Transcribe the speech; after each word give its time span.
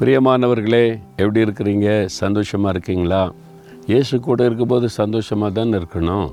பிரியமானவர்களே 0.00 0.84
எப்படி 1.20 1.40
இருக்கிறீங்க? 1.44 1.88
சந்தோஷமாக 2.20 2.70
இருக்கீங்களா? 2.74 3.32
இயேசு 3.90 4.20
கூட 4.26 4.44
இருக்கும்போது 4.48 4.86
சந்தோஷமாக 4.88 5.50
தான் 5.58 5.76
இருக்கணும்? 5.78 6.28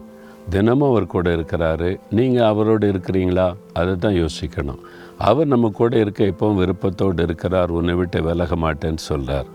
தினமும் 0.53 0.87
அவர் 0.89 1.05
கூட 1.13 1.27
இருக்கிறாரு. 1.37 1.89
நீங்கள் 2.17 2.47
அவரோடு 2.51 2.91
இருக்கிறீங்களா? 2.93 3.47
அதை 3.79 3.95
தான் 4.05 4.15
யோசிக்கணும். 4.21 4.79
அவர் 5.29 5.51
நம்ம 5.53 5.71
கூட 5.79 5.99
இருக்க 6.03 6.29
எப்பவும் 6.33 6.61
விருப்பத்தோடு 6.61 7.25
இருக்கிறார். 7.27 7.73
உன்னை 7.79 7.95
விட்டு 8.01 8.21
விலக 8.29 8.55
மாட்டேன்னு 8.65 9.03
சொல்கிறார் 9.09 9.49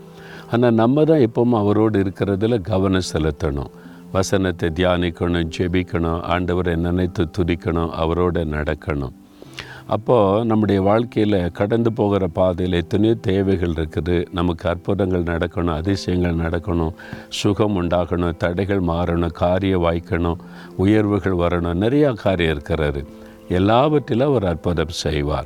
ஆனால் 0.51 0.77
நம்ம 0.81 1.05
தான் 1.11 1.25
எப்பவும் 1.27 1.57
அவரோடு 1.61 2.03
இருக்கிறதுல 2.05 2.61
கவனம் 2.71 3.09
செலுத்தணும். 3.13 3.73
வசனத்தை 4.17 4.69
தியானிக்கணும் 4.79 5.51
ஜெபிக்கணும் 5.57 6.21
ஆண்டவரை 6.35 6.75
நினைத்து 6.87 7.25
துதிக்கணும் 7.37 7.91
அவரோட 8.03 8.45
நடக்கணும். 8.57 9.15
அப்போது 9.87 10.45
நம்முடைய 10.45 10.81
வாழ்க்கையில் 10.81 11.51
கடந்து 11.51 11.93
போகிற 11.93 12.27
பாதையில் 12.27 12.75
எத்தனையோ 12.75 13.15
தேவைகள் 13.15 13.69
இருக்குது. 13.69 14.25
நமக்கு 14.31 14.69
அற்புதங்கள் 14.69 15.23
நடக்கணும் 15.23 15.73
அதிசயங்கள் 15.73 16.35
நடக்கணும் 16.35 16.93
சுகம் 17.29 17.83
உண்டாகணும் 17.83 18.37
தடைகள் 18.37 18.81
மாறணும் 18.81 19.31
காரியம் 19.31 19.83
வாய்க்கணும் 19.83 20.39
உயர்வுகள் 20.77 21.33
வரணும் 21.33 21.81
நிறையா 21.85 22.13
காரியம் 22.13 22.57
இருக்கிறாரு. 22.57 23.05
எல்லாவற்றிலும் 23.47 24.27
அவர் 24.27 24.45
அற்புதம் 24.45 24.89
செய்வார். 24.89 25.45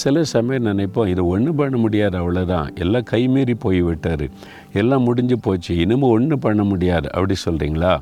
சில 0.00 0.22
சமயம் 0.32 0.66
நினைப்போம் 0.66 1.10
இது 1.12 1.22
ஒன்றும் 1.34 1.58
பண்ண 1.60 1.76
முடியாது 1.84 2.16
அவ்வளோதான் 2.20 2.68
எல்லாம் 2.82 3.06
கைமீறி 3.10 3.54
போய் 3.64 3.80
விட்டார். 3.86 4.24
எல்லாம் 4.80 5.06
முடிஞ்சு 5.08 5.36
போச்சு 5.38 5.72
இனிமேல் 5.82 6.14
ஒன்றும் 6.16 6.42
பண்ண 6.46 6.62
முடியாது 6.72 7.08
அப்படி 7.12 7.36
சொல்கிறீங்களா 7.44 7.92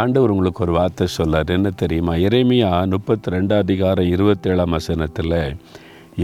ஆண்டவர் 0.00 0.34
உங்களுக்கு 0.34 0.64
ஒரு 0.66 0.74
வார்த்தை 0.78 1.06
சொல்லார் 1.16 1.52
என்ன 1.56 1.70
தெரியுமா? 1.82 2.14
இறைமையா 2.26 2.70
முப்பத்தி 2.94 3.32
ரெண்டாம் 3.34 3.64
அதிகாரம் 3.66 4.10
இருபத்தேழாம் 4.14 4.74
வசனத்தில் 4.76 5.36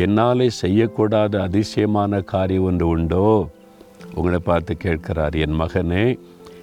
என்னாலே 0.04 0.48
செய்யக்கூடாத 0.62 1.34
அதிசயமான 1.48 2.20
காரியம் 2.32 2.66
ஒன்று 2.70 2.86
உண்டோ? 2.94 3.26
உங்களை 4.14 4.40
பார்த்து 4.50 4.72
கேட்கிறார் 4.86 5.36
என் 5.44 5.60
மகனே 5.60 6.04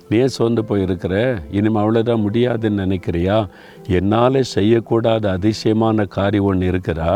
நீ 0.09 0.17
சோர்ந்து 0.38 0.61
போயிருக்கிற? 0.70 1.16
இனிமேல் 1.58 1.84
அவ்வளோதான் 1.84 2.26
முடியாதுன்னு 2.26 2.84
நினைக்கிறியா? 2.86 3.38
என்னால் 4.00 4.42
செய்யக்கூடாத 4.56 5.26
அதிசயமான 5.38 6.06
காரியம் 6.17 6.50
ஒன்று 6.52 6.72
இருக்கிறா 6.72 7.14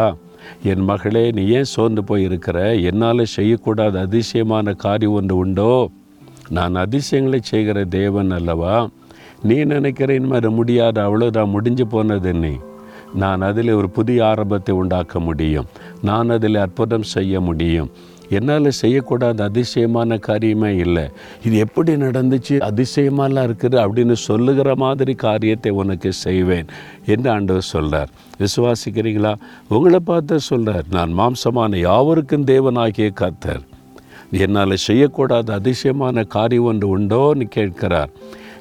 என் 0.64 0.84
மகளே 0.84 1.32
நீ 1.32 1.48
ஏன் 1.48 1.64
சோர்ந்து 1.64 2.04
போயிருக்கிற 2.08 2.82
என்னால் 2.84 3.26
செய்யக்கூடாத 3.38 3.98
அதிசயமான 3.98 4.74
காரியம் 4.74 5.14
ஒன்று 5.14 5.36
உண்டோ? 5.38 5.90
நான் 6.50 6.76
அதிசயங்களை 6.76 7.40
செய்கிற 7.44 7.86
தேவன் 7.86 8.32
அல்லவா? 8.32 8.90
நீ 9.44 9.64
நினைக்கிற 9.64 10.14
இனிமேல் 10.14 10.50
முடியாது 10.50 11.02
அவ்வளோதான் 11.02 11.50
முடிஞ்சு 11.50 11.88
போனது 11.88 12.34
நீ. 12.34 12.54
நான் 13.14 13.42
அதில் 13.42 13.72
ஒரு 13.72 13.90
புதிய 13.90 14.28
ஆரம்பத்தை 14.28 14.76
உண்டாக்க 14.76 15.20
முடியும். 15.20 15.66
நான் 16.02 16.30
அதில் 16.30 16.56
அற்புதம் 16.56 17.04
செய்ய 17.04 17.42
முடியும். 17.42 17.92
என்னால் 18.30 18.78
செய்யக்கூடாத 18.82 19.42
அதிசயமான 19.42 20.20
காரியமே 20.28 20.72
இல்லை. 20.86 21.06
இது 21.46 21.56
எப்படி 21.66 21.92
நடந்துச்சு? 21.96 22.56
அதிசயமாலாம் 22.70 23.48
இருக்குது 23.50 23.78
அப்படின்னு 23.84 24.18
சொல்லுகிற 24.28 24.76
மாதிரி 24.76 25.14
காரியத்தை 25.14 25.72
உனக்கு 25.82 26.12
செய்வேன் 26.26 26.68
என்று 27.06 27.30
ஆண்டவர் 27.30 27.72
சொல்கிறார் 27.74 28.12
விசுவாசிக்கிறீங்களா? 28.44 29.34
உங்களை 29.68 30.00
பார்த்து 30.00 30.40
சொல்கிறார் 30.40 30.86
நான் 30.92 31.14
மாம்சமான 31.20 31.78
யாவருக்கும் 31.80 32.46
தேவனாகிய 32.46 33.10
கர்த்தர். 33.14 33.64
என்னால் 34.32 34.84
செய்யக்கூடாத 34.88 35.50
அதிசயமான 35.52 36.24
காரியம் 36.24 36.68
ஒன்று 36.72 36.88
உண்டோன்னு 36.98 37.46
கேட்கிறார். 37.58 38.12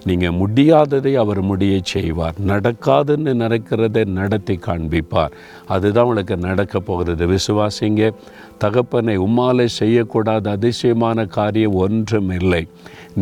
நீங்கள் 0.09 0.39
முடியாததை 0.41 1.12
அவர் 1.23 1.42
முடிய 1.51 1.75
செய்வார். 1.92 2.37
நடக்காதுன்னு 2.51 3.33
நடக்கிறதை 3.45 4.05
நடத்தி 4.19 4.56
காண்பிப்பார். 4.67 5.34
அதுதான் 5.75 6.09
உங்களுக்கு 6.09 6.37
நடக்க 6.48 6.81
போகிறது. 6.91 7.27
விசுவாசிங்க 7.34 8.12
தகப்பனை 8.65 9.17
உம்மாலே 9.27 9.67
செய்யக்கூடாத 9.81 10.45
அதிசயமான 10.56 11.27
காரியம் 11.39 11.78
ஒன்றும் 11.84 12.31
இல்லை. 12.38 12.62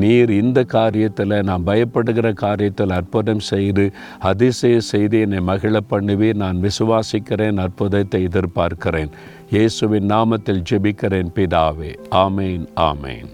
நீர் 0.03 0.31
இந்த 0.43 0.61
காரியத்தில் 0.75 1.37
நான் 1.49 1.67
பயப்படுகிற 1.67 2.29
காரியத்தில் 2.43 2.95
அற்புதம் 2.99 3.43
செய்து 3.53 3.85
அதிசய 4.31 4.81
செய்து 4.91 5.21
என்னை 5.27 5.41
மகிழ 5.51 5.81
பண்ணுவே 5.93 6.31
நான் 6.43 6.61
விசுவாசிக்கிறேன் 6.67 7.63
அற்புதத்தை 7.67 8.21
எதிர்பார்க்கிறேன். 8.29 9.13
இயேசுவின் 9.55 10.13
நாமத்தில் 10.15 10.67
ஜெபிக்கிறேன் 10.71 11.35
பிதாவே. 11.39 11.93
ஆமேன் 12.25 12.65
ஆமேன். 12.91 13.33